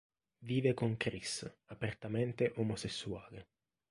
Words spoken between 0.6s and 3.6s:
con Chris, apertamente omosessuale.